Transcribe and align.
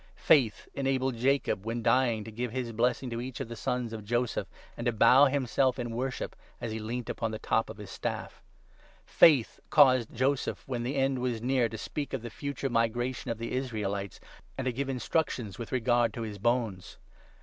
Faith 0.15 0.67
enabled 0.73 1.15
Jacob, 1.15 1.63
when 1.63 1.83
dying, 1.83 2.23
to 2.23 2.31
give 2.31 2.49
21 2.49 2.55
his 2.63 2.71
blessing 2.73 3.11
to 3.11 3.21
each 3.21 3.39
of 3.39 3.49
the 3.49 3.55
sons 3.55 3.93
of 3.93 4.03
Joseph, 4.03 4.47
and' 4.75 4.85
to 4.85 4.91
bow 4.91 5.25
himself 5.25 5.77
in 5.77 5.95
worship 5.95 6.35
as 6.59 6.71
he 6.71 6.79
leant 6.79 7.07
upon 7.07 7.29
the 7.29 7.37
top 7.37 7.69
of 7.69 7.77
his 7.77 7.91
staff.' 7.91 8.41
Faith 9.05 9.59
22 9.69 9.69
caused 9.69 10.15
Joseph, 10.15 10.63
when 10.65 10.83
his 10.85 10.95
end 10.95 11.19
was 11.19 11.39
near, 11.43 11.69
to 11.69 11.77
speak 11.77 12.13
of 12.13 12.23
the 12.23 12.31
future 12.31 12.67
migration 12.67 13.29
of 13.29 13.37
the 13.37 13.51
Israelites, 13.53 14.19
and 14.57 14.65
to 14.65 14.73
give 14.73 14.89
instructions 14.89 15.59
with 15.59 15.71
regard 15.71 16.15
to 16.15 16.23
his 16.23 16.39
bones. 16.39 16.97